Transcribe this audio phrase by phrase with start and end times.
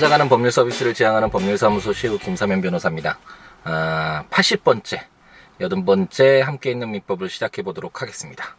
[0.00, 3.18] 찾아가는 법률 서비스를 지향하는 법률사무소 시우 김사면 변호사입니다.
[3.64, 4.98] 아, 80번째,
[5.60, 8.56] 80번째 함께 있는 민법을 시작해 보도록 하겠습니다.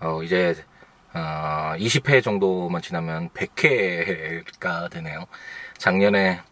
[0.00, 0.54] 어, 이제
[1.14, 5.24] 어, 20회 정도만 지나면 100회가 되네요.
[5.78, 6.42] 작년에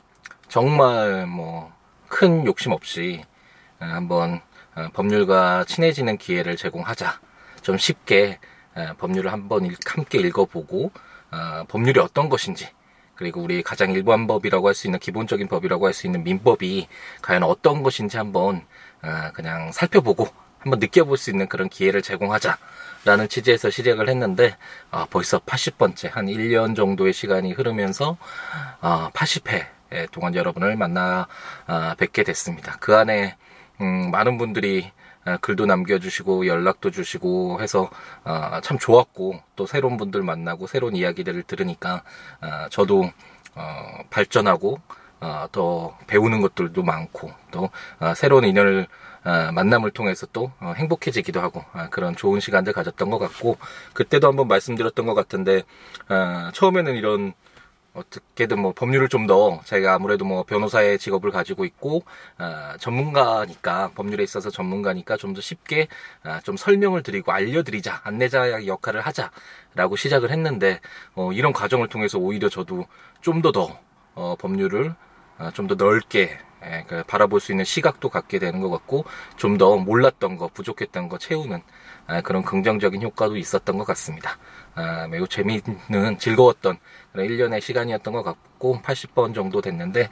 [0.48, 1.70] 정말 뭐
[2.08, 3.22] 큰 욕심 없이
[3.78, 4.40] 어, 한번
[4.74, 7.20] 어, 법률과 친해지는 기회를 제공하자.
[7.60, 8.38] 좀 쉽게
[8.74, 10.92] 어, 법률을 한번 함께 읽어보고
[11.30, 12.68] 어, 법률이 어떤 것인지
[13.20, 16.88] 그리고 우리 가장 일반법이라고 할 수 있는 기본적인 법이라고 할 수 있는 민법이
[17.20, 18.64] 과연 어떤 것인지 한번
[19.02, 20.26] 어, 그냥 살펴보고
[20.58, 24.56] 한번 느껴볼 수 있는 그런 기회를 제공하자라는 취지에서 시작을 했는데
[24.90, 28.16] 어, 벌써 80번째 한 1년 정도의 시간이 흐르면서
[28.80, 29.66] 어, 80회
[30.12, 31.26] 동안 여러분을 만나
[31.66, 32.78] 어, 뵙게 됐습니다.
[32.80, 33.36] 그 안에
[33.82, 34.99] 음, 많은 분들이 어,
[35.40, 37.90] 글도 남겨주시고 연락도 주시고 해서
[38.24, 42.02] 어, 참 좋았고 또 새로운 분들 만나고 새로운 이야기들을 들으니까
[42.40, 43.10] 어, 저도
[44.08, 44.80] 발전하고
[45.52, 47.68] 더 배우는 것들도 많고 또
[48.16, 48.86] 새로운 인연을
[49.52, 53.58] 만남을 통해서 또 행복해지기도 하고 그런 좋은 시간들 가졌던 것 같고
[53.92, 55.64] 그때도 한번 말씀드렸던 것 같은데
[56.54, 57.34] 처음에는 이런
[57.94, 62.02] 어떻게든 뭐 법률을 좀더 제가 아무래도 뭐 변호사의 직업을 가지고 있고
[62.38, 65.88] 어, 전문가니까 법률에 있어서 전문가니까 좀 더 쉽게
[66.24, 70.80] 어, 좀 설명을 드리고 알려드리자 안내자 역할을 하자라고 시작을 했는데
[71.14, 72.86] 어, 이런 과정을 통해서 오히려 저도
[73.20, 73.78] 좀 더더 더,
[74.14, 74.94] 어, 법률을
[75.38, 79.04] 어, 좀 더 넓게 예, 그 바라볼 수 있는 시각도 갖게 되는 것 같고
[79.36, 81.62] 좀 더 몰랐던 거 부족했던 거 채우는 아,
[82.24, 84.38] 그런 긍정적인 효과도 있었던 것 같습니다.
[84.74, 86.78] 아, 매우 재미있는 즐거웠던
[87.12, 90.08] 그런 1년의 시간이었던 것 같고 80번 정도 됐는데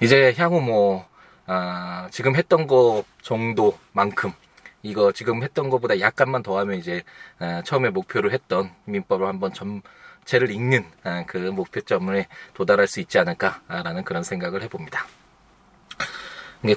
[0.00, 1.06] 이제 향후 뭐
[1.46, 4.32] 아, 지금 했던 거 정도만큼
[4.82, 7.02] 이거 지금 했던 것보다 약간만 더 하면 이제
[7.38, 14.04] 아, 처음에 목표를 했던 민법을 한번 전체를 읽는 아, 그 목표점에 도달할 수 있지 않을까라는
[14.04, 15.06] 그런 생각을 해봅니다.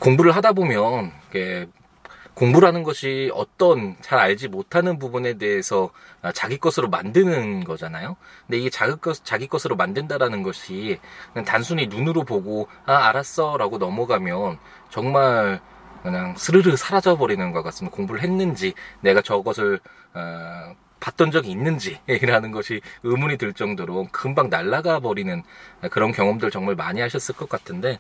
[0.02, 1.12] 공부를 하다 보면
[2.36, 5.90] 공부라는 것이 어떤 잘 알지 못하는 부분에 대해서
[6.34, 8.18] 자기 것으로 만드는 거잖아요.
[8.46, 11.00] 근데 이게 자기, 것, 자기 것으로 만든다라는 것이
[11.46, 14.60] 단순히 눈으로 보고 아 알았어 라고 넘어가면
[14.90, 15.62] 정말
[16.04, 17.96] 그냥 스르르 사라져 버리는 것 같습니다.
[17.96, 19.80] 공부를 했는지 내가 저것을
[20.14, 25.44] 어, 봤던 적이 있는지라는 것이 의문이 들 정도로 금방 날아가 버리는
[25.92, 28.00] 그런 경험들 정말 많이 하셨을 것 같은데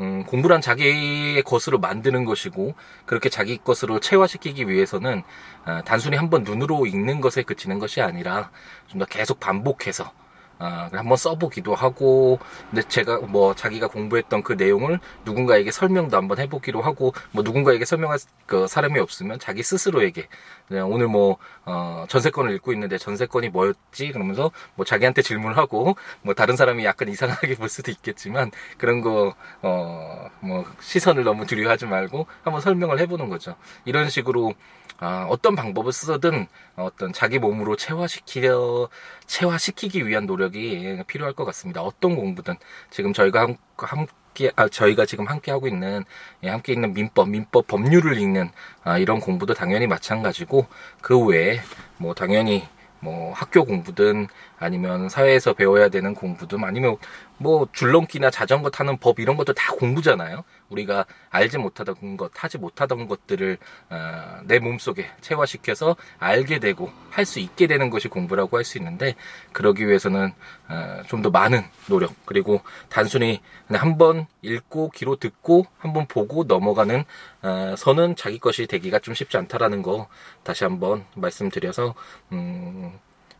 [0.00, 2.74] 음, 공부란 자기의 것으로 만드는 것이고
[3.06, 5.22] 그렇게 자기 것으로 체화시키기 위해서는
[5.66, 8.50] 어, 단순히 한번 눈으로 읽는 것에 그치는 것이 아니라
[8.86, 10.12] 좀 더 계속 반복해서
[10.58, 12.38] 아, 한번 써보기도 하고,
[12.70, 18.18] 근데 제가 뭐 자기가 공부했던 그 내용을 누군가에게 설명도 한번 해보기로 하고, 뭐 누군가에게 설명할
[18.46, 20.28] 그 사람이 없으면 자기 스스로에게
[20.68, 24.12] 그냥 오늘 뭐 어, 전세권을 읽고 있는데 전세권이 뭐였지?
[24.12, 29.34] 그러면서 뭐 자기한테 질문을 하고, 뭐 다른 사람이 약간 이상하게 볼 수도 있겠지만 그런 거
[29.62, 33.56] 어, 뭐 시선을 너무 두려워하지 말고 한번 설명을 해보는 거죠.
[33.84, 34.54] 이런 식으로
[34.98, 38.88] 아, 어떤 방법을 쓰든 어떤 자기 몸으로 체화시키려
[39.26, 41.82] 체화시키기 위한 노력 이 필요할 것 같습니다.
[41.82, 42.54] 어떤 공부든
[42.90, 46.04] 지금 저희가 함, 함께 아, 저희가 지금 함께 하고 있는
[46.42, 48.50] 예, 함께 있는 민법 민법 법률을 읽는
[48.82, 50.66] 아, 이런 공부도 당연히 마찬가지고
[51.00, 51.60] 그 외에
[51.98, 52.68] 뭐 당연히
[53.00, 54.28] 뭐 학교 공부든
[54.58, 56.96] 아니면 사회에서 배워야 되는 공부든 아니면
[57.38, 60.44] 뭐 줄넘기나 자전거 타는 법 이런 것도 다 공부잖아요.
[60.68, 63.58] 우리가 알지 못하던 것, 하지 못하던 것들을
[63.90, 69.14] 어, 내 몸속에 체화시켜서 알게 되고 할 수 있게 되는 것이 공부라고 할 수 있는데
[69.52, 70.32] 그러기 위해서는
[70.68, 77.04] 어, 좀더 많은 노력 그리고 단순히 한 번 읽고 귀로 듣고 한 번 보고 넘어가는
[77.42, 80.08] 어, 선은 자기 것이 되기가 좀 쉽지 않다라는 거
[80.44, 81.94] 다시 한번 말씀드려서
[82.32, 82.98] 음,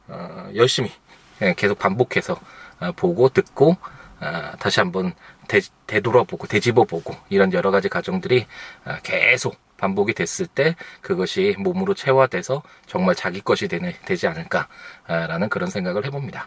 [0.09, 0.91] 어, 열심히
[1.57, 2.39] 계속 반복해서
[2.81, 3.77] 어, 보고 듣고
[4.21, 5.15] 어, 다시 한번
[5.49, 8.47] 되, 되돌아보고 되짚어보고 이런 여러 가지 과정들이
[8.85, 16.07] 어, 계속 반복이 됐을 때 그것이 몸으로 체화돼서 정말 자기 것이 되지 않을까라는 그런 생각을
[16.07, 16.47] 해봅니다.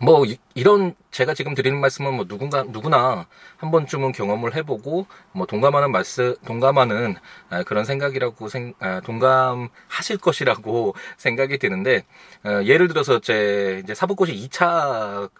[0.00, 5.46] 뭐 이, 런 제가 지금 드리는 말씀은 뭐 누군가 누구나 한 번쯤은 경험을 해보고 뭐
[5.46, 7.16] 동감하는 말씀 동감하는
[7.50, 12.04] 아, 그런 생각이라고 생 아, 동감하실 것이라고 생각이 드는데
[12.44, 15.30] 어, 예를 들어서 제 이제 사법고시 2차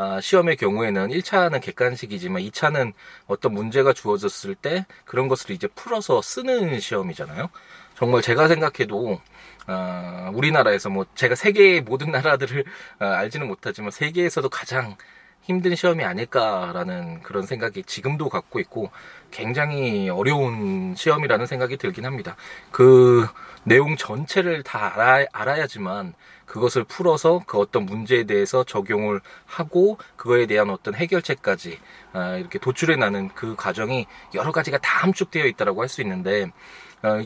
[0.00, 2.92] 아, 시험의 경우에는 1차는 객관식이지만 2차는
[3.26, 7.48] 어떤 문제가 주어졌을 때 그런 것을 이제 풀어서 쓰는 시험이잖아요.
[7.96, 9.20] 정말 제가 생각해도
[9.68, 12.64] 어, 우리나라에서 뭐 제가 세계의 모든 나라들을
[13.00, 14.96] 어, 알지는 못하지만 세계에서도 가장
[15.42, 18.90] 힘든 시험이 아닐까라는 그런 생각이 지금도 갖고 있고
[19.30, 22.36] 굉장히 어려운 시험이라는 생각이 들긴 합니다.
[22.70, 23.26] 그
[23.64, 26.14] 내용 전체를 다 알아, 알아야지만
[26.44, 31.78] 그것을 풀어서 그 어떤 문제에 대해서 적용을 하고 그거에 대한 어떤 해결책까지
[32.12, 36.50] 아, 이렇게 도출해 나는 그 과정이 여러 가지가 다 함축되어 있다라고 할 수 있는데 어,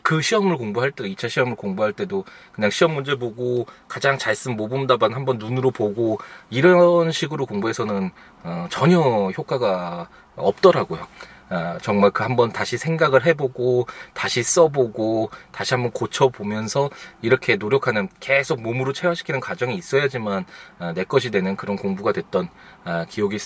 [0.03, 4.57] 그 시험을 공부할 때, 2차 시험을 공부할 때도 그냥 시험 문제 보고 가장 잘 쓴
[4.57, 6.19] 모범 답안 한번 눈으로 보고
[6.51, 8.11] 이런 식으로 공부해서는
[8.45, 11.07] 어, 전혀 효과가 없더라고요.
[11.51, 16.89] 아, 정말 그 한번 다시 생각을 해보고 다시 써보고 다시 한번 고쳐보면서
[17.21, 20.47] 이렇게 노력하는 계속 몸으로 체화시키는 과정이 있어야지만
[20.79, 22.49] 아, 내 것이 되는 그런 공부가 됐던
[22.85, 23.37] 아, 기억이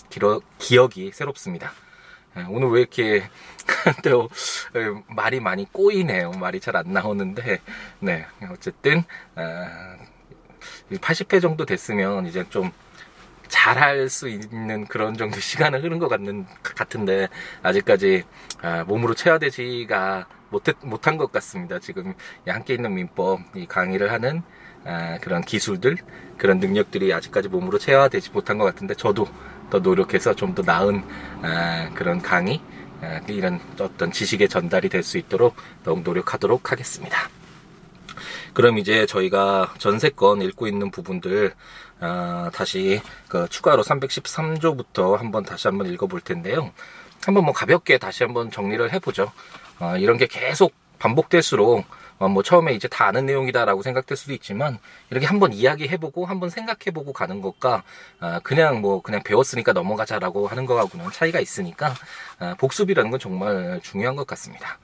[0.59, 1.73] 기억이 새롭습니다.
[2.39, 3.23] 예, 오늘 왜 이렇게
[4.05, 4.29] 또
[5.09, 6.33] 말이 많이 꼬이네요.
[6.33, 7.61] 말이 잘 안 나오는데
[8.01, 9.03] 네 어쨌든
[10.91, 12.71] 80회 정도 됐으면 이제 좀
[13.49, 17.29] 잘할 수 있는 그런 정도 시간을 흐른 것 같는 같은데
[17.63, 18.25] 아직까지
[18.87, 21.79] 몸으로 체화되지가 못했, 못한 것 같습니다.
[21.79, 22.15] 지금
[22.47, 24.43] 함께 있는 민법 이 강의를 하는
[25.23, 25.97] 그런 기술들
[26.39, 29.27] 그런 능력들이 아직까지 몸으로 체화되지 못한 것 같은데 저도
[29.71, 31.03] 더 노력해서 좀 더 나은
[31.43, 32.61] 아, 그런 강의
[33.03, 35.55] 아, 이런 어떤 지식의 전달이 될 수 있도록
[35.85, 37.29] 더욱 노력하도록 하겠습니다.
[38.55, 41.55] 그럼 이제 저희가 전세권 읽고 있는 부분들
[42.01, 46.73] 아, 다시 그 추가로 313조부터 한번 다시 한번 읽어볼 텐데요.
[47.25, 49.33] 한번 뭐 가볍게 다시 한번 정리를 해보죠.
[49.79, 51.85] 아, 이런 게 계속 반복될수록
[52.19, 54.79] 어, 뭐 처음에 이제 다 아는 내용이다라고 생각될 수도 있지만
[55.11, 57.83] 이렇게 한번 이야기해보고 한번 생각해보고 가는 것과
[58.21, 61.95] 어, 그냥 뭐 그냥 배웠으니까 넘어가자라고 하는 거하고는 차이가 있으니까
[62.41, 64.79] 어, 복습이라는 건 정말 중요한 것 같습니다.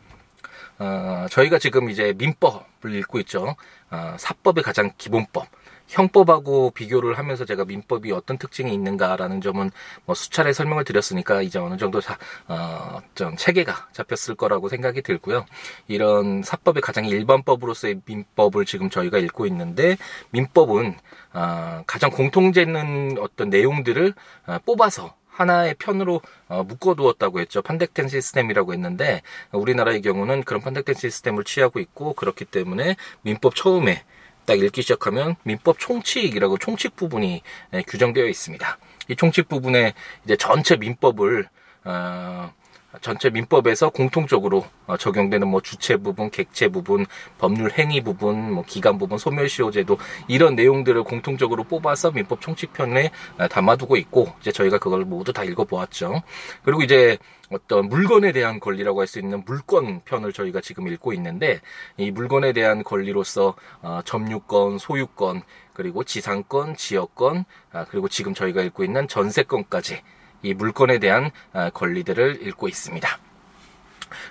[0.79, 3.56] 어, 저희가 지금 이제 민법을 읽고 있죠.
[3.90, 5.46] 어, 사법의 가장 기본법.
[5.93, 9.71] 형법하고 비교를 하면서 제가 민법이 어떤 특징이 있는가라는 점은
[10.06, 12.19] 뭐 수차례 설명을 드렸으니까 이제 어느 정도 자,
[12.49, 15.44] 어, 좀 체계가 잡혔을 거라고 생각이 들고요.
[15.89, 19.97] 이런 사법의 가장 일반법으로서의 민법을 지금 저희가 읽고 있는데
[20.31, 20.97] 민법은
[21.35, 24.15] 어, 가장 공통되는 어떤 내용들을
[24.47, 27.62] 어, 뽑아서 하나의 편으로 어, 묶어두었다고 했죠.
[27.62, 29.23] 판덱텐 시스템이라고 했는데
[29.53, 34.05] 우리나라의 경우는 그런 판덱텐 시스템을 취하고 있고 그렇기 때문에 민법 처음에
[34.44, 37.43] 딱 읽기 시작하면 민법 총칙이라고 총칙 부분이
[37.75, 38.79] 예, 규정되어 있습니다.
[39.09, 39.94] 이 총칙 부분에
[40.25, 41.49] 이제 전체 민법을
[41.85, 42.53] 어,
[43.00, 47.06] 전체 민법에서 공통적으로 어, 적용되는 뭐 주체 부분, 객체 부분,
[47.39, 49.99] 법률 행위 부분, 뭐 기간 부분, 소멸시효제도
[50.29, 56.23] 이런 내용들을 공통적으로 뽑아서 민법 총칙편에 어, 담아두고 있고 이제 저희가 그걸 모두 다 읽어보았죠.
[56.65, 57.19] 그리고 이제
[57.50, 61.61] 어떤 물건에 대한 권리라고 할 수 있는 물권 편을 저희가 지금 읽고 있는데
[61.99, 65.43] 이 물건에 대한 권리로서 어, 점유권, 소유권,
[65.75, 70.03] 그리고 지상권, 지역권, 아, 그리고 지금 저희가 읽고 있는 전세권까지
[70.43, 73.19] 이 물건에 대한 아, 권리들을 읽고 있습니다.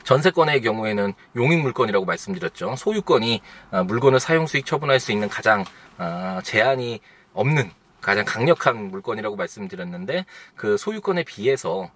[0.04, 2.75] 전세권의 경우에는 용익 물건이라고 말씀드렸죠.
[2.75, 3.42] 소유권이
[3.72, 5.66] 아, 물건을 사용 수익 처분할 수 있는 가장
[5.98, 7.00] 아, 제한이
[7.34, 7.72] 없는
[8.02, 10.25] 가장 강력한 물건이라고 말씀드렸는데
[10.56, 11.92] 그 소유권에 비해서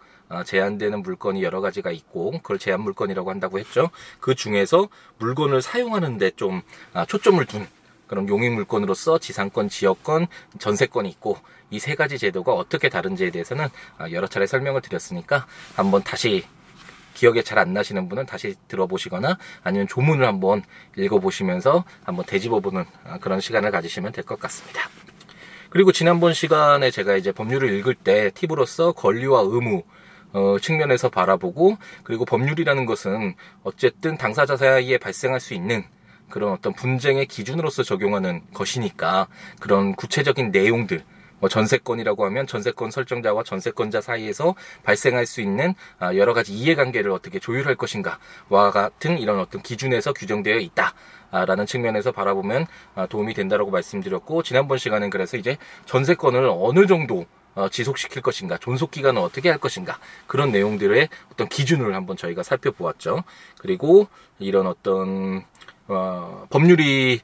[0.46, 3.90] 제한되는 물건이 여러 가지가 있고 그걸 제한 물건이라고 한다고 했죠.
[4.20, 6.62] 그 중에서 물건을 사용하는데 좀
[7.08, 7.68] 초점을 둔
[8.08, 10.28] 그럼 용익 물건으로서 지상권, 지역권,
[10.60, 11.38] 전세권이 있고
[11.72, 13.68] 이 세 가지 제도가 어떻게 다른지에 대해서는
[13.98, 15.46] 아, 여러 차례 설명을 드렸으니까
[15.76, 16.46] 한번 다시
[17.14, 20.64] 기억에 잘 안 나시는 분은 다시 들어보시거나 아니면 조문을 한번
[20.98, 24.90] 읽어보시면서 한번 되짚어보는 아, 그런 시간을 가지시면 될 것 같습니다.
[25.70, 29.84] 그리고 지난번 시간에 제가 이제 법률을 읽을 때 팁으로서 권리와 의무
[30.34, 35.86] 어, 측면에서 바라보고 그리고 법률이라는 것은 어쨌든 당사자 사이에 발생할 수 있는
[36.30, 39.28] 그런 어떤 분쟁의 기준으로서 적용하는 것이니까
[39.60, 41.04] 그런 구체적인 내용들
[41.40, 47.40] 뭐 전세권이라고 하면 전세권 설정자와 전세권자 사이에서 발생할 수 있는 아, 여러 가지 이해관계를 어떻게
[47.40, 50.94] 조율할 것인가와 같은 이런 어떤 기준에서 규정되어 있다
[51.32, 52.66] 라는 측면에서 바라보면
[52.96, 58.92] 아, 도움이 된다라고 말씀드렸고 지난번 시간은 그래서 이제 전세권을 어느 정도 어, 지속시킬 것인가, 존속
[58.92, 63.24] 기간은 어떻게 할 것인가 그런 내용들의 어떤 기준을 한번 저희가 살펴보았죠.
[63.60, 64.08] 그리고
[64.40, 65.46] 이런 어떤
[65.88, 67.22] 어, 법률이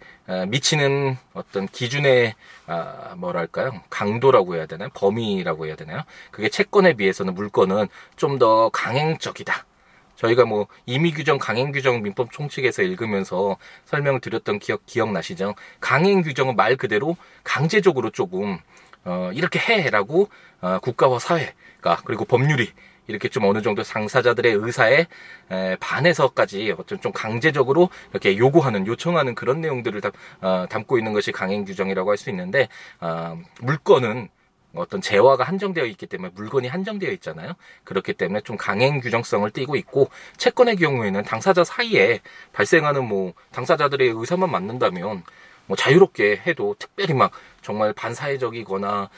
[0.48, 2.36] 미치는 어떤 기준의
[2.68, 3.82] 아, 뭐랄까요?
[3.89, 4.89] 강도라고 해야 되나요?
[4.94, 6.01] 범위라고 해야 되나요?
[6.32, 9.65] 그게 채권에 비해서는 물건은 좀 더 강행적이다.
[10.15, 15.56] 저희가 뭐 임의 규정 강행 규정 민법 총칙에서 읽으면서 설명을 드렸던 기억 기억나시죠?
[15.80, 18.58] 강행 규정은 말 그대로 강제적으로 조금
[19.03, 20.30] 어, 이렇게 해라고
[20.62, 22.72] 어, 국가와 사회가 그리고 법률이
[23.08, 25.08] 이렇게 좀 어느 정도 상사자들의 의사에
[25.79, 31.65] 반해서까지 어떤 좀 강제적으로 이렇게 요구하는 요청하는 그런 내용들을 담, 어, 담고 있는 것이 강행
[31.65, 32.67] 규정이라고 할 수 있는데
[33.00, 34.29] 어, 물건은
[34.74, 37.53] 어떤 재화가 한정되어 있기 때문에 물건이 한정되어 있잖아요.
[37.84, 42.22] 그렇기 때문에 좀 강행 규정성을 띠고 있고 채권의 경우에는 당사자 사이에
[42.53, 45.24] 발생하는 뭐 당사자들의 의사만 맞는다면
[45.68, 49.10] 뭐 자유롭게 해도 특별히 막 정말 반사회적이거나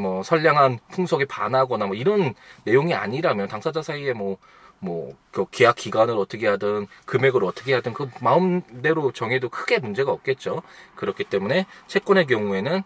[0.00, 4.38] 뭐 선량한 풍속에 반하거나 뭐 이런 내용이 아니라면 당사자 사이에 뭐
[4.78, 10.62] 뭐그 계약 기간을 어떻게 하든 금액을 어떻게 하든 그 마음대로 정해도 크게 문제가 없겠죠.
[10.96, 12.82] 그렇기 때문에 채권의 경우에는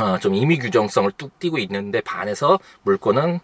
[0.00, 3.40] 어, 좀 임의 규정성을 뚝 띄고 있는데 반해서 물건은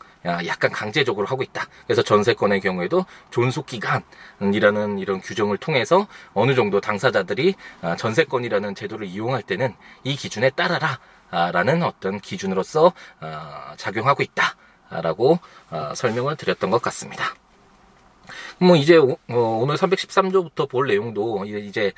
[0.46, 1.68] 약간 강제적으로 하고 있다.
[1.86, 9.42] 그래서 전세권의 경우에도 존속 기간이라는 이런 규정을 통해서 어느 정도 당사자들이 아, 전세권이라는 제도를 이용할
[9.42, 10.98] 때는 이 기준에 따라라.
[11.30, 14.54] 라는 어떤 기준으로서 어, 작용하고 있다
[14.88, 17.34] 라고 어, 설명을 드렸던 것 같습니다.
[18.58, 21.92] 뭐 이제 어, 오늘 313조부터 볼 내용도 이제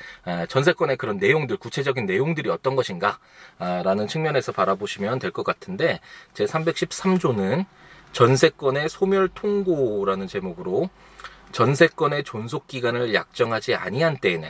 [0.49, 5.99] 전세권의 그런 내용들 구체적인 내용들이 어떤 것인가라는 측면에서 바라보시면 될 것 같은데
[6.33, 7.65] 제 313조는
[8.13, 10.89] 전세권의 소멸 통고라는 제목으로
[11.51, 14.49] 전세권의 존속 기간을 약정하지 아니한 때에는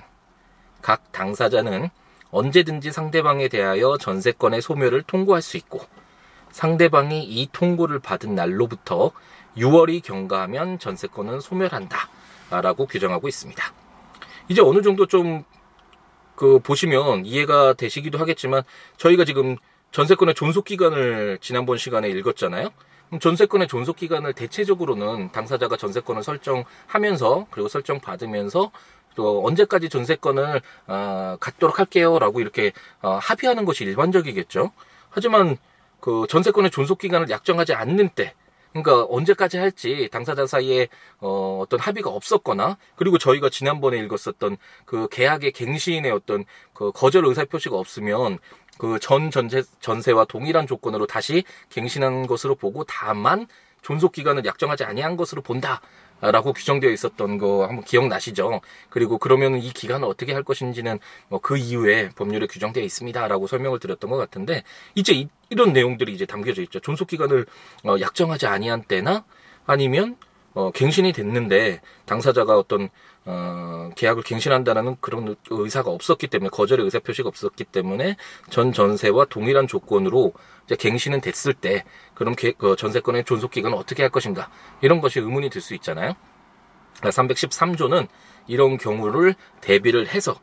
[0.82, 1.90] 각 당사자는
[2.32, 5.82] 언제든지 상대방에 대하여 전세권의 소멸을 통고할 수 있고
[6.52, 9.12] 상대방이 이 통고를 받은 날로부터
[9.58, 12.10] 6월이 경과하면 전세권은 소멸한다.
[12.50, 13.64] 라고 규정하고 있습니다.
[14.48, 15.44] 이제 어느 정도 좀,
[16.36, 18.64] 그, 보시면 이해가 되시기도 하겠지만,
[18.98, 19.56] 저희가 지금
[19.92, 22.70] 전세권의 존속기간을 지난번 시간에 읽었잖아요?
[23.20, 28.72] 전세권의 존속기간을 대체적으로는 당사자가 전세권을 설정하면서, 그리고 설정받으면서,
[29.16, 32.18] 또 언제까지 전세권을, 어, 갖도록 할게요.
[32.18, 34.72] 라고 이렇게, 어, 합의하는 것이 일반적이겠죠?
[35.12, 35.58] 하지만,
[36.00, 38.34] 그 전세권의 존속 기간을 약정하지 않는 때,
[38.72, 40.88] 그러니까 언제까지 할지 당사자 사이에
[41.20, 47.46] 어, 어떤 합의가 없었거나 그리고 저희가 지난번에 읽었었던 그 계약의 갱신의 어떤 그 거절 의사
[47.46, 48.40] 표시가 없으면
[48.78, 53.46] 그 전 전세 전세와 동일한 조건으로 다시 갱신한 것으로 보고 다만
[53.82, 55.82] 존속 기간을 약정하지 아니한 것으로 본다.
[56.22, 58.62] 라고 규정되어 있었던 거 한번 기억나시죠?
[58.90, 64.12] 그리고 그러면 이 기간을 어떻게 할 것인지는 뭐 그 이후에 법률에 규정되어 있습니다라고 설명을 드렸던
[64.12, 66.80] 것 같은데 이제 이, 런 내용들이 이제 담겨져 있죠.
[66.80, 67.48] 존속 기간을
[67.86, 69.26] 어, 약정하지 아니한 때나
[69.66, 70.16] 아니면
[70.54, 72.90] 어, 갱신이 됐는데 당사자가 어떤
[73.26, 78.16] 어, 계약을 갱신한다는 그런 의사가 없었기 때문에 거절의 의사 표시가 없었기 때문에
[78.50, 80.34] 전 전세와 동일한 조건으로
[80.66, 81.84] 이제 갱신은 됐을 때
[82.14, 84.50] 그럼 개, 그 전세권의 존속 기간은 어떻게 할 것인가
[84.82, 86.16] 이런 것이 의문이 들 수 있잖아요.
[87.02, 88.08] 313조는
[88.48, 90.36] 이런 경우를 대비를 해서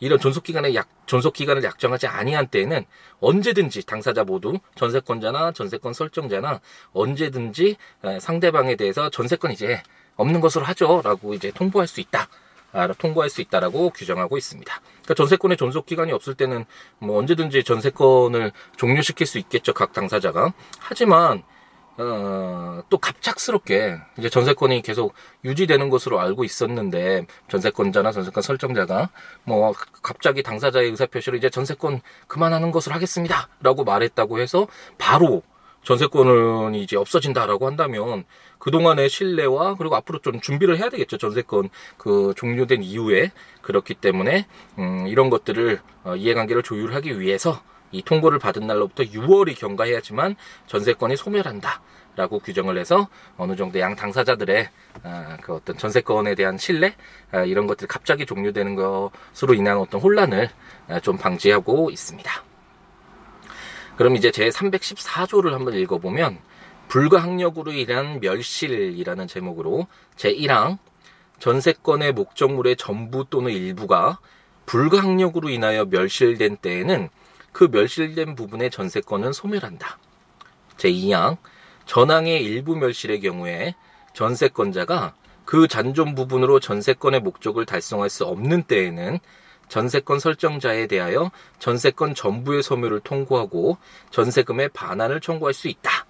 [0.00, 2.84] 이런 존속 기간의 약 존속 기간을 약정하지 아니한 때에는
[3.20, 6.60] 언제든지 당사자 모두 전세권자나 전세권 설정자나
[6.92, 7.76] 언제든지
[8.20, 9.82] 상대방에 대해서 전세권 이제
[10.16, 12.28] 없는 것으로 하죠라고 이제 통보할 수 있다.
[12.72, 14.80] 아, 통보할 수 있다라고 규정하고 있습니다.
[14.82, 16.64] 그러니까 전세권의 존속 기간이 없을 때는
[16.98, 20.52] 뭐 언제든지 전세권을 종료시킬 수 있겠죠 각 당사자가.
[20.78, 21.42] 하지만
[21.98, 29.08] 어, 또 갑작스럽게 이제 전세권이 계속 유지되는 것으로 알고 있었는데 전세권자나 전세권 설정자가
[29.44, 34.66] 뭐 갑자기 당사자의 의사 표시를 이제 전세권 그만하는 것으로 하겠습니다라고 말했다고 해서
[34.98, 35.42] 바로
[35.84, 38.24] 전세권은 이제 없어진다라고 한다면
[38.58, 41.18] 그동안의 신뢰와 그리고 앞으로 좀 준비를 해야 되겠죠.
[41.18, 43.32] 전세권 그 종료된 이후에
[43.62, 44.46] 그렇기 때문에
[44.78, 50.36] 음, 이런 것들을 어, 이해관계를 조율하기 위해서 이 통보를 받은 날로부터 6월이 경과해야지만
[50.66, 51.80] 전세권이 소멸한다.
[52.16, 54.70] 라고 규정을 해서 어느 정도 양 당사자들의
[55.02, 56.94] 아, 그 어떤 전세권에 대한 신뢰
[57.30, 60.48] 아, 이런 것들이 갑자기 종료되는 것으로 인한 어떤 혼란을
[60.88, 62.42] 아, 좀 방지하고 있습니다.
[63.96, 66.38] 그럼 이제 제 314조를 한번 읽어보면
[66.88, 70.78] 불가항력으로 인한 멸실이라는 제목으로 제 1항
[71.38, 74.18] 전세권의 목적물의 전부 또는 일부가
[74.66, 77.08] 불가항력으로 인하여 멸실된 때에는
[77.52, 79.98] 그 멸실된 부분의 전세권은 소멸한다.
[80.76, 81.38] 제2항
[81.86, 83.74] 전항의 일부 멸실의 경우에
[84.14, 85.14] 전세권자가
[85.44, 89.18] 그 잔존 부분으로 전세권의 목적을 달성할 수 없는 때에는
[89.68, 93.78] 전세권 설정자에 대하여 전세권 전부의 소멸을 통고하고
[94.10, 96.05] 전세금의 반환을 청구할 수 있다.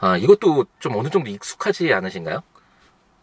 [0.00, 2.42] 아, 이것도 좀 어느 정도 익숙하지 않으신가요?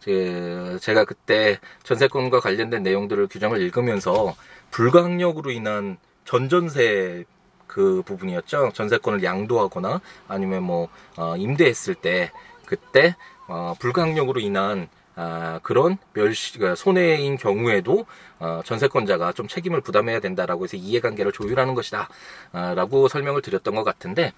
[0.04, 4.36] 그, 제가 그때 전세권과 관련된 내용들을 규정을 읽으면서
[4.72, 7.26] 불가항력으로 인한 전전세
[7.66, 8.72] 그 부분이었죠.
[8.74, 12.32] 전세권을 양도하거나 아니면 뭐 어, 임대했을 때
[12.66, 13.16] 그때
[13.48, 18.06] 어, 불가항력으로 인한 아, 그런 멸시, 그러니까 손해인 경우에도
[18.40, 22.08] 어, 전세권자가 좀 책임을 부담해야 된다라고 해서 이해관계를 조율하는 것이다
[22.52, 24.32] 아, 라고 설명을 드렸던 것 같은데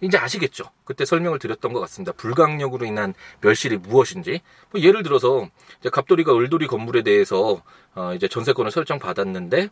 [0.00, 0.64] 이제 아시겠죠?
[0.84, 2.12] 그때 설명을 드렸던 것 같습니다.
[2.12, 4.40] 불강력으로 인한 멸실이 무엇인지.
[4.70, 5.48] 뭐 예를 들어서
[5.80, 7.62] 이제 갑돌이가 을돌이 건물에 대해서
[7.94, 9.68] 어 이제 전세권을 설정 받았는데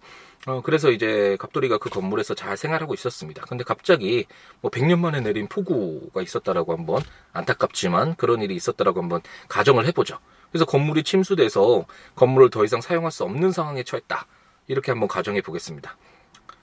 [0.47, 3.45] 어 그래서 이제 갑돌이가 그 건물에서 잘 생활하고 있었습니다.
[3.49, 4.27] 근데 갑자기
[4.61, 10.19] 뭐 100년 만에 내린 폭우가 있었다라고 한번 안타깝지만 그런 일이 있었다라고 한번 가정을 해보죠.
[10.51, 14.27] 그래서 건물이 침수돼서 건물을 더 이상 사용할 수 없는 상황에 처했다.
[14.67, 15.97] 이렇게 한번 가정해 보겠습니다.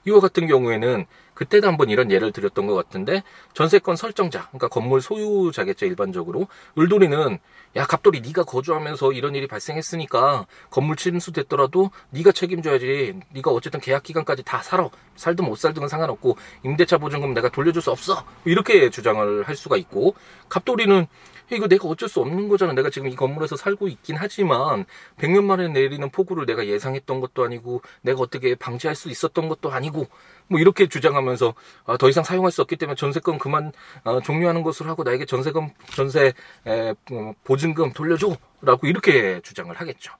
[0.06, 1.06] 이와 같은 경우에는
[1.36, 3.22] 그때도 한번 이런 예를 드렸던 것 같은데
[3.54, 7.38] 전세권 설정자, 그러니까 건물 소유자겠죠 일반적으로 을돌이는
[7.76, 13.20] 야 갑돌이 네가 거주하면서 이런 일이 발생했으니까 건물 침수됐더라도 네가 책임져야지.
[13.32, 14.88] 네가 어쨌든 계약 기간까지 다 살아.
[15.14, 18.24] 살든 못 살든 상관없고 임대차 보증금 내가 돌려줄 수 없어.
[18.46, 20.14] 이렇게 주장을 할 수가 있고
[20.48, 21.06] 갑돌이는
[21.50, 22.72] 이거 내가 어쩔 수 없는 거잖아.
[22.72, 24.84] 내가 지금 이 건물에서 살고 있긴 하지만
[25.18, 30.06] 100년 만에 내리는 폭우를 내가 예상했던 것도 아니고 내가 어떻게 방지할 수 있었던 것도 아니고
[30.48, 33.72] 뭐 이렇게 주장하면서 아, 더 이상 사용할 수 없기 때문에 전세금 그만
[34.04, 36.32] 어, 종료하는 것으로 하고 나에게 전세금 전세
[36.66, 40.12] 에, 뭐, 보증금 돌려줘라고 이렇게 주장을 하겠죠.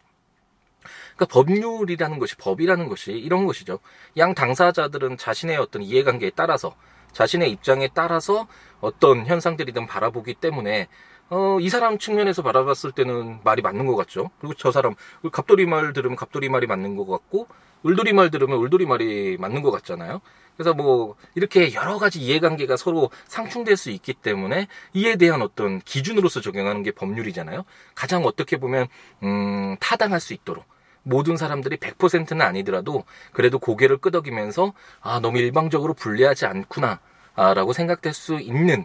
[1.16, 3.78] 그러니까 법률이라는 것이 법이라는 것이 이런 것이죠.
[4.16, 6.76] 양 당사자들은 자신의 어떤 이해관계에 따라서
[7.12, 8.46] 자신의 입장에 따라서
[8.80, 10.86] 어떤 현상들이든 바라보기 때문에
[11.28, 14.30] 어, 이 사람 측면에서 바라봤을 때는 말이 맞는 것 같죠.
[14.38, 14.94] 그리고 저 사람,
[15.32, 17.48] 갑돌이 말 들으면 갑돌이 말이 맞는 것 같고,
[17.82, 20.20] 울돌이 말 들으면 울돌이 말이 맞는 것 같잖아요.
[20.56, 26.40] 그래서 뭐, 이렇게 여러 가지 이해관계가 서로 상충될 수 있기 때문에 이에 대한 어떤 기준으로서
[26.40, 27.64] 적용하는 게 법률이잖아요.
[27.94, 28.86] 가장 어떻게 보면,
[29.24, 30.64] 음, 타당할 수 있도록.
[31.02, 36.98] 모든 사람들이 100%는 아니더라도 그래도 고개를 끄덕이면서 아, 너무 일방적으로 불리하지 않구나.
[37.36, 38.84] 아, 라고 생각될 수 있는 예,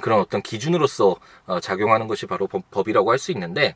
[0.00, 3.74] 그런 어떤 기준으로서 어, 작용하는 것이 바로 법이라고 할 수 있는데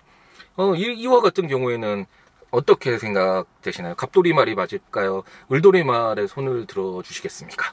[0.57, 2.07] 어, 이와 같은 경우에는
[2.51, 3.95] 어떻게 생각되시나요?
[3.97, 5.25] 갑돌이 말이 맞을까요?
[5.53, 7.73] 을돌이 말에 손을 들어 주시겠습니까?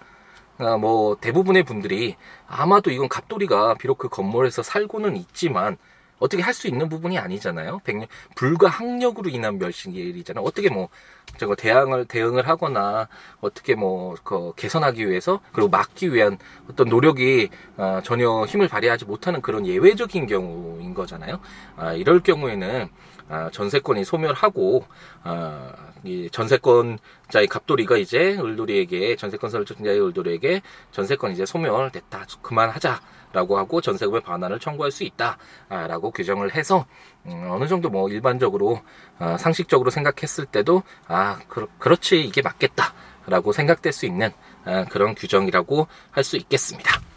[0.59, 2.15] 아, 뭐 대부분의 분들이
[2.47, 5.77] 아마도 이건 갑돌이가 비록 그 건물에서 살고는 있지만
[6.19, 7.81] 어떻게 할 수 있는 부분이 아니잖아요.
[7.83, 10.43] 백년 불가항력으로 인한 멸실이잖아요.
[10.45, 10.89] 어떻게 뭐
[11.37, 13.07] 저거 대응을 대응을 하거나
[13.41, 16.37] 어떻게 뭐 그 개선하기 위해서 그리고 막기 위한
[16.69, 21.39] 어떤 노력이 어, 전혀 힘을 발휘하지 못하는 그런 예외적인 경우인 거잖아요.
[21.75, 22.89] 아, 이럴 경우에는
[23.29, 24.85] 아, 전세권이 소멸하고
[25.23, 30.61] 아, 이 전세권자의 갑돌이가 이제 을돌이에게 전세권 설정자의 을돌이에게
[30.91, 32.99] 전세권 이제 소멸됐다 그만하자
[33.33, 36.85] 라고 하고 전세금의 반환을 청구할 수 있다 라고 규정을 해서
[37.25, 38.81] 음, 어느 정도 뭐 일반적으로
[39.19, 42.93] 어, 상식적으로 생각했을 때도 아 그렇, 그렇지 이게 맞겠다
[43.25, 44.31] 라고 생각될 수 있는
[44.65, 47.12] 아, 그런 규정이라고 할 수 있겠습니다.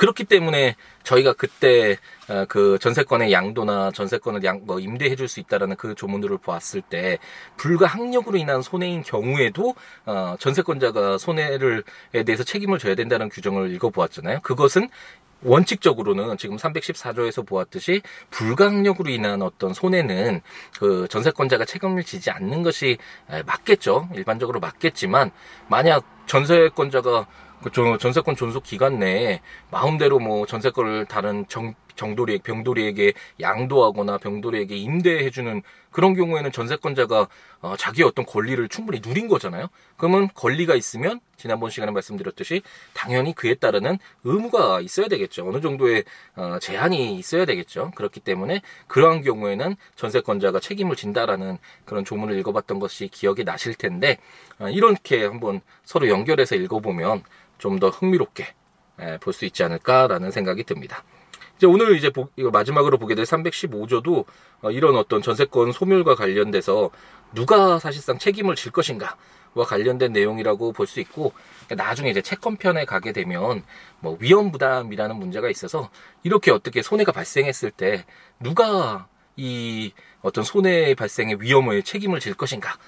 [0.00, 5.76] 그렇기 때문에 저희가 그때 어, 그 전세권의 양도나 전세권을 양, 뭐 임대해 줄 수 있다라는
[5.76, 7.18] 그 조문들을 보았을 때
[7.58, 9.74] 불가 학력으로 인한 손해인 경우에도
[10.06, 14.40] 어, 전세권자가 손해를에 대해서 책임을 져야 된다는 규정을 읽어보았잖아요.
[14.40, 14.88] 그것은
[15.42, 20.40] 원칙적으로는 지금 314조에서 보았듯이 불가항력으로 인한 어떤 손해는
[20.78, 22.96] 그 전세권자가 책임을 지지 않는 것이
[23.44, 24.08] 맞겠죠.
[24.14, 25.30] 일반적으로 맞겠지만
[25.68, 27.26] 만약 전세권자가
[27.62, 35.62] 그 전세권 존속 기간 내에 마음대로 뭐 전세권을 다른 정, 정돌이 병돌이에게 양도하거나 병돌이에게 임대해주는
[35.90, 37.28] 그런 경우에는 전세권자가
[37.60, 39.66] 어, 자기의 어떤 권리를 충분히 누린 거잖아요.
[39.98, 42.62] 그러면 권리가 있으면 지난번 시간에 말씀드렸듯이
[42.94, 45.46] 당연히 그에 따르는 의무가 있어야 되겠죠.
[45.46, 46.04] 어느 정도의
[46.36, 47.90] 어, 제한이 있어야 되겠죠.
[47.96, 54.16] 그렇기 때문에 그러한 경우에는 전세권자가 책임을 진다라는 그런 조문을 읽어봤던 것이 기억이 나실 텐데
[54.58, 57.24] 어, 이렇게 한번 서로 연결해서 읽어보면
[57.58, 58.54] 좀 더 흥미롭게
[59.20, 61.04] 볼 수 있지 않을까라는 생각이 듭니다.
[61.60, 64.24] 이제 오늘 이제 보, 이거 마지막으로 보게 될 315조도
[64.62, 66.90] 어, 이런 어떤 전세권 소멸과 관련돼서
[67.34, 69.16] 누가 사실상 책임을 질 것인가
[69.52, 71.34] 와 관련된 내용이라고 볼 수 있고
[71.68, 73.62] 나중에 이제 채권편에 가게 되면
[73.98, 75.90] 뭐 위험 부담이라는 문제가 있어서
[76.22, 78.06] 이렇게 어떻게 손해가 발생했을 때
[78.38, 79.92] 누가 이
[80.22, 82.78] 어떤 손해 발생의 위험을 책임을 질 것인가 예,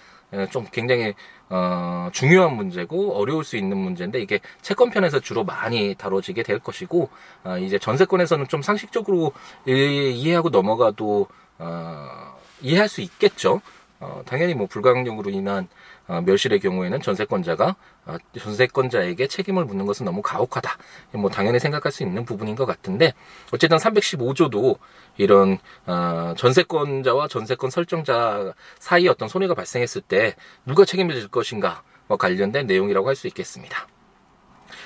[0.50, 1.14] 좀 굉장히
[1.50, 7.10] 어, 중요한 문제고 어려울 수 있는 문제인데 이게 채권편에서 주로 많이 다뤄지게 될 것이고
[7.44, 9.32] 어, 이제 전세권에서는 좀 상식적으로
[9.66, 11.26] 이 해하고 넘어가도
[11.58, 13.60] 어, 이해할 수 있겠죠.
[14.00, 20.22] 어, 당연히 뭐 불가항력으로 인한 어, 멸실의 경우에는 전세권자가 어, 전세권자에게 책임을 묻는 것은 너무
[20.22, 20.76] 가혹하다.
[21.12, 23.14] 뭐 당연히 생각할 수 있는 부분인 것 같은데
[23.52, 24.78] 어쨌든 315조도
[25.16, 30.34] 이런 어, 전세권자와 전세권 설정자 사이 어떤 손해가 발생했을 때
[30.66, 31.82] 누가 책임을 질 것인가와
[32.18, 33.86] 관련된 내용이라고 할 수 있겠습니다.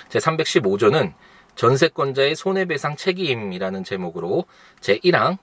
[0.09, 1.14] 제 315조는
[1.55, 4.44] 전세권자의 손해배상 책임이라는 제목으로
[4.81, 5.38] 제1항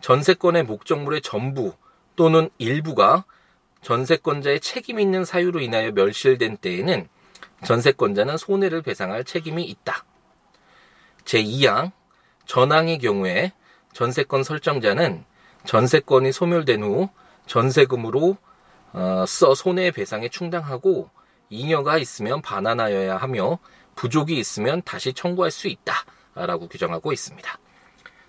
[0.00, 1.72] 전세권의 목적물의 전부
[2.14, 3.24] 또는 일부가
[3.86, 7.08] 전세권자의 책임 있는 사유로 인하여 멸실된 때에는
[7.64, 10.04] 전세권자는 손해를 배상할 책임이 있다.
[11.24, 11.92] 제2항
[12.46, 13.52] 전항의 경우에
[13.92, 15.24] 전세권 설정자는
[15.66, 17.08] 전세권이 소멸된 후
[17.46, 18.36] 전세금으로
[18.92, 21.08] 어, 써 손해 배상에 충당하고
[21.50, 23.60] 잉여가 있으면 반환하여야 하며
[23.94, 27.58] 부족이 있으면 다시 청구할 수 있다라고 규정하고 있습니다.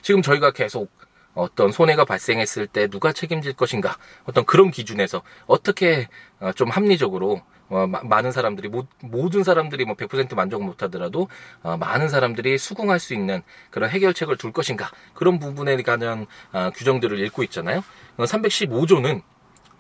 [0.04, 0.92] 지금 저희가 계속
[1.38, 6.08] 어떤 손해가 발생했을 때 누가 책임질 것인가 어떤 그런 기준에서 어떻게
[6.40, 11.28] 어, 좀 합리적으로 어, 마, 많은 사람들이 모, 모든 사람들이 뭐 100% 만족 못하더라도
[11.62, 17.20] 어, 많은 사람들이 수긍할 수 있는 그런 해결책을 둘 것인가 그런 부분에 관한 어, 규정들을
[17.20, 17.84] 읽고 있잖아요.
[18.18, 19.24] 315조는 어,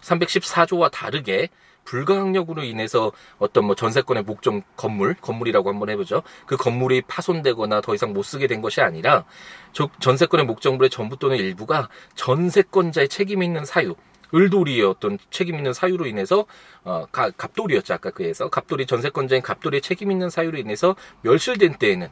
[0.01, 1.49] 314조와 다르게
[1.87, 6.21] 불가항력으로 인해서 어떤 뭐 전세권의 목적 건물, 건물이라고 한번 해보죠.
[6.45, 9.25] 그 건물이 파손되거나 더 이상 못 쓰게 된 것이 아니라
[9.99, 13.95] 전세권의 목적물의 전부 또는 일부가 전세권자의 책임 있는 사유,
[14.35, 16.45] 을돌이의 어떤 책임 있는 사유로 인해서
[16.83, 22.09] 어 가, 갑돌이었죠 아까 그에서 갑돌이 전세권자인 갑돌이의 책임 있는 사유로 인해서 멸실된 때에는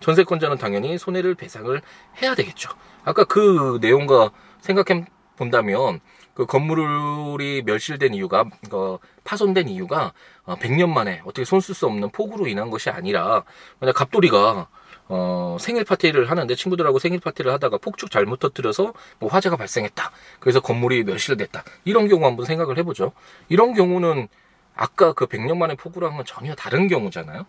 [0.00, 1.78] 전세권자는 당연히 손해를 배상을
[2.22, 2.70] 해야 되겠죠.
[3.04, 5.04] 아까 그 내용과 생각해
[5.36, 6.00] 본다면
[6.38, 10.12] 그 건물이 멸실된 이유가 어, 파손된 이유가
[10.44, 13.42] 어, 100년 만에 어떻게 손쓸 수 없는 폭우로 인한 것이 아니라
[13.80, 14.68] 만약 갑돌이가
[15.08, 20.12] 어, 생일 파티를 하는데 친구들하고 생일 파티를 하다가 폭죽 잘못 터뜨려서 뭐 화재가 발생했다.
[20.38, 21.64] 그래서 건물이 멸실됐다.
[21.84, 23.10] 이런 경우 한번 생각을 해보죠.
[23.48, 24.28] 이런 경우는
[24.76, 27.46] 아까 그 100년 만에 폭우랑은 전혀 다른 경우잖아요.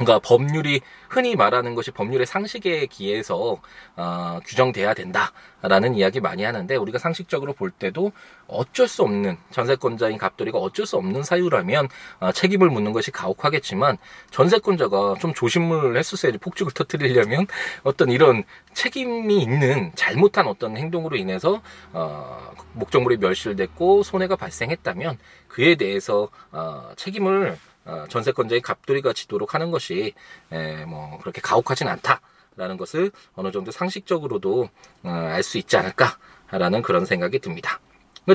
[0.00, 3.60] 그러니까 법률이 흔히 말하는 것이 법률의 상식에 기해서
[3.96, 8.12] 어, 규정돼야 된다라는 이야기 많이 하는데 우리가 상식적으로 볼 때도
[8.46, 11.88] 어쩔 수 없는 전세권자인 갑돌이가 어쩔 수 없는 사유라면
[12.20, 13.98] 어, 책임을 묻는 것이 가혹하겠지만
[14.30, 17.46] 전세권자가 좀 조심을 했었어야지 폭죽을 터뜨리려면
[17.84, 21.60] 어떤 이런 책임이 있는 잘못한 어떤 행동으로 인해서
[21.92, 27.69] 어, 목적물이 멸실됐고 손해가 발생했다면 그에 대해서 어, 책임을 어,
[28.08, 30.14] 전세권자의 갑돌이가 지도록 하는 것이
[30.52, 34.68] 에, 뭐 그렇게 가혹하진 않다라는 것을 어느 정도 상식적으로도
[35.02, 37.80] 어, 알수 있지 않을까라는 그런 생각이 듭니다.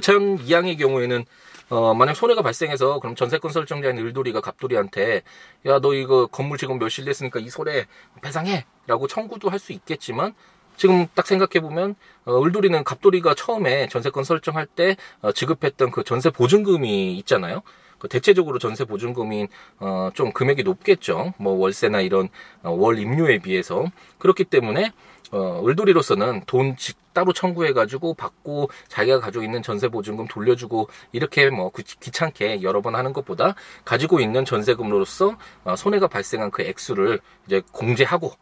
[0.01, 1.25] 전 이양의 경우에는
[1.69, 5.23] 어, 만약 손해가 발생해서 그럼 전세권 설정자인 을돌이가 갑돌이한테
[5.65, 7.87] 야 너 이거 건물 지금 멸실됐으니까 이 손해
[8.21, 10.33] 배상해라고 청구도 할 수 있겠지만
[10.77, 16.29] 지금 딱 생각해 보면 어, 을돌이는 갑돌이가 처음에 전세권 설정할 때 어, 지급했던 그 전세
[16.29, 17.61] 보증금이 있잖아요.
[17.99, 19.47] 그 대체적으로 전세 보증금이
[19.79, 21.33] 어, 좀 금액이 높겠죠.
[21.37, 22.29] 뭐 월세나 이런
[22.63, 23.85] 어, 월 임료에 비해서
[24.17, 24.91] 그렇기 때문에
[25.31, 26.75] 어, 을돌이로서는 돈
[27.13, 33.13] 따로 청구해가지고 받고 자기가 가지고 있는 전세 보증금 돌려주고 이렇게 뭐 귀찮게 여러 번 하는
[33.13, 38.33] 것보다 가지고 있는 전세금으로서 어, 손해가 발생한 그 액수를 이제 공제하고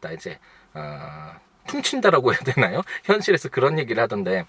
[0.00, 0.38] 나 이제
[0.74, 0.80] 어,
[1.66, 2.82] 퉁친다라고 해야 되나요?
[3.04, 4.46] 현실에서 그런 얘기를 하던데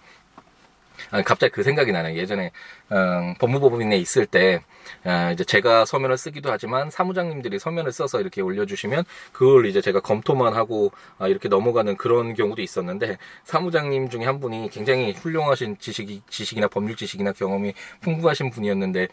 [1.09, 2.17] 아, 갑자기 그 생각이 나네요.
[2.17, 2.51] 예전에
[2.89, 4.61] 어, 법무법인에 있을 때
[5.05, 10.53] 어, 이제 제가 서면을 쓰기도 하지만 사무장님들이 서면을 써서 이렇게 올려주시면 그걸 이제 제가 검토만
[10.53, 16.67] 하고 어, 이렇게 넘어가는 그런 경우도 있었는데 사무장님 중에 한 분이 굉장히 훌륭하신 지식이 지식이나
[16.67, 19.07] 법률 지식이나 경험이 풍부하신 분이었는데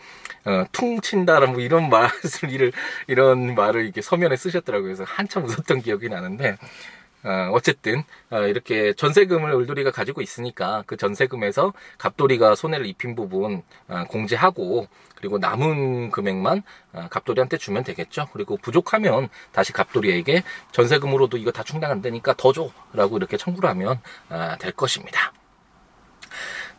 [0.44, 2.72] 어, 퉁친다라 뭐 이런 말을
[3.07, 4.87] 이런 말을 이렇게 서면에 쓰셨더라고요.
[4.87, 6.57] 그래서 한참 웃었던 기억이 나는데
[7.25, 14.05] 어, 어쨌든 어, 이렇게 전세금을 을돌이가 가지고 있으니까 그 전세금에서 갑돌이가 손해를 입힌 부분 어,
[14.09, 16.63] 공제하고 그리고 남은 금액만
[17.11, 18.29] 갑돌이한테 주면 되겠죠.
[18.33, 24.01] 그리고 부족하면 다시 갑돌이에게 전세금으로도 이거 다 충당 안 되니까 더 줘라고 이렇게 청구를 하면
[24.61, 25.33] 될 것입니다.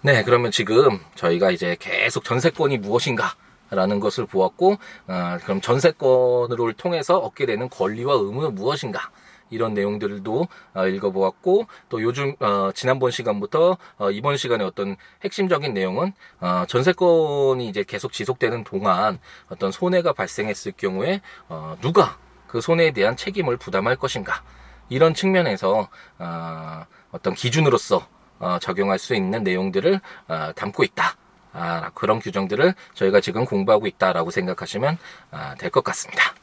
[0.01, 3.35] 네, 그러면 지금 저희가 이제 계속 전세권이 무엇인가
[3.71, 9.11] 라는 것을 보았고, 어, 그럼 전세권을 통해서 얻게 되는 권리와 의무는 무엇인가?
[9.49, 16.13] 이런 내용들도 어, 읽어보았고 또 요즘 어, 지난번 시간부터 어, 이번 시간에 어떤 핵심적인 내용은
[16.39, 23.15] 어, 전세권이 이제 계속 지속되는 동안 어떤 손해가 발생했을 경우에 어, 누가 그 손해에 대한
[23.15, 24.43] 책임을 부담할 것인가
[24.89, 28.07] 이런 측면에서 어, 어떤 기준으로서
[28.39, 31.15] 어, 적용할 수 있는 내용들을 어, 담고 있다.
[31.51, 34.97] 아, 그런 규정들을 저희가 지금 공부하고 있다라고 생각하시면
[35.31, 36.33] 아, 될것 같습니다.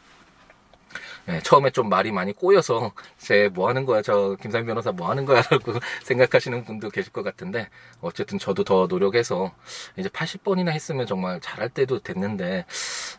[1.26, 5.24] 네, 처음에 좀 말이 많이 꼬여서 제 뭐 하는 거야 저 김상민 변호사 뭐 하는
[5.24, 5.72] 거야라고
[6.04, 7.68] 생각하시는 분도 계실 것 같은데
[8.00, 9.52] 어쨌든 저도 더 노력해서
[9.96, 12.64] 이제 80번이나 했으면 정말 잘할 때도 됐는데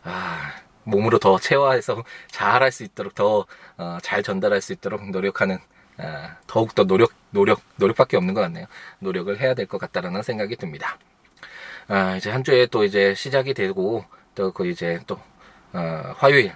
[0.04, 0.52] 아
[0.84, 5.58] 몸으로 더 체화해서 잘할 수 있도록 더잘 어, 전달할 수 있도록 노력하는
[5.98, 8.66] 아, 더욱더 노력 노력 노력밖에 없는 것 같네요.
[9.00, 10.98] 노력을 해야 될 것 같다라는 생각이 듭니다.
[11.88, 15.18] 아 이제 한 주에 또 이제 시작이 되고 또 그 이제 또
[15.72, 16.52] 어, 화요일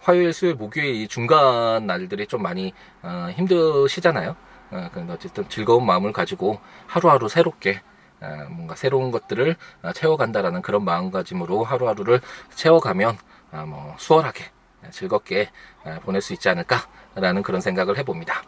[0.00, 4.34] 화요일, 수요일, 목요일 이 중간 날들이 좀 많이 어, 힘드시잖아요.
[4.70, 7.82] 어, 근데 어쨌든 즐거운 마음을 가지고 하루하루 새롭게
[8.20, 12.20] 어, 뭔가 새로운 것들을 어, 채워간다라는 그런 마음가짐으로 하루하루를
[12.54, 13.18] 채워가면
[13.52, 14.44] 어, 뭐 수월하게
[14.90, 15.50] 즐겁게
[15.84, 18.42] 어, 보낼 수 있지 않을까라는 그런 생각을 해봅니다.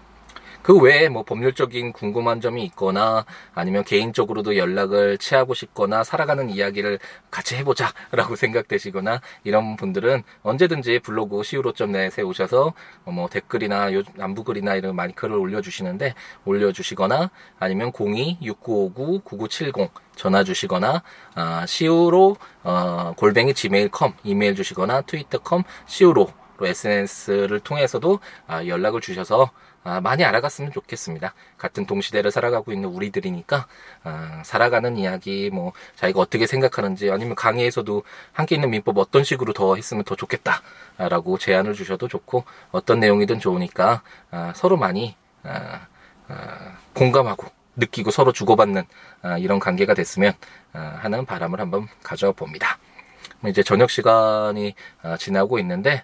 [0.65, 3.23] 그 외에 뭐 법률적인 궁금한 점이 있거나
[3.53, 6.97] 아니면 개인적으로도 연락을 취하고 싶거나 살아가는 이야기를
[7.29, 12.73] 같이 해보자 라고 생각되시거나 이런 분들은 언제든지 블로그 siwo.net에 오셔서
[13.03, 21.03] 뭐 댓글이나 요 남부글이나 이런 많이 글을 올려주시는데 올려주시거나 아니면 02-6959-9970 전화 주시거나
[21.35, 26.25] 아, siwo 어, 골뱅이 gmail.com 이메일 주시거나 트위터.com siwo
[26.61, 29.64] SNS를 통해서도 아, 연락을 주셔서 아,
[30.01, 31.33] 많이 알아갔으면 좋겠습니다.
[31.57, 33.67] 같은 동시대를 살아가고 있는 우리들이니까
[34.03, 39.75] 아, 살아가는 이야기, 뭐 자기가 어떻게 생각하는지 아니면 강의에서도 함께 있는 민법 어떤 식으로 더
[39.75, 45.87] 했으면 더 좋겠다라고 제안을 주셔도 좋고 어떤 내용이든 좋으니까 아, 서로 많이 아,
[46.27, 48.83] 아, 공감하고 느끼고 서로 주고받는
[49.21, 50.33] 아, 이런 관계가 됐으면
[50.73, 52.79] 아, 하는 바람을 한번 가져와 봅니다.
[53.47, 56.03] 이제 저녁 시간이 아, 지나고 있는데 아,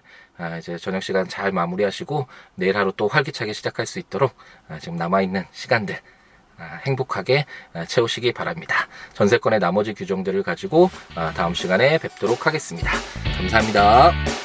[0.58, 4.34] 이제 저녁 시간 잘 마무리하시고 내일 하루 또 활기차게 시작할 수 있도록
[4.68, 5.98] 아, 지금 남아있는 시간들
[6.58, 8.88] 아, 행복하게 아, 채우시기 바랍니다.
[9.14, 12.92] 전세권의 나머지 규정들을 가지고 아, 다음 시간에 뵙도록 하겠습니다.
[13.36, 14.41] 감사합니다.